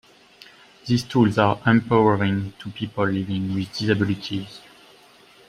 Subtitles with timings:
[0.87, 4.59] These tools are empowering to people living with disabilities.